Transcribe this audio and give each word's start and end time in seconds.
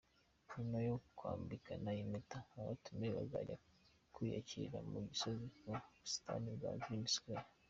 Nyuma 0.53 0.77
yo 0.87 0.95
kwambikana 1.17 1.89
impeta, 2.01 2.39
abatumiwe 2.59 3.11
bazajya 3.17 3.55
kwiyakirira 4.13 4.77
ku 4.89 4.97
Gisozi 5.09 5.45
mu 5.65 5.73
busitani 5.99 6.49
bwa 6.57 6.71
Green 6.83 7.05
Square. 7.15 7.47